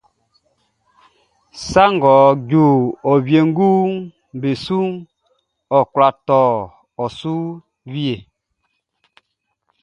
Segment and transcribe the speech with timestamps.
[1.67, 2.15] Sa ngʼɔ
[2.49, 2.63] ju
[3.09, 3.91] e wienguʼm
[4.39, 4.91] be suʼn,
[5.77, 6.39] ɔ kwla tɔ
[7.03, 7.33] e su
[7.91, 8.15] wie.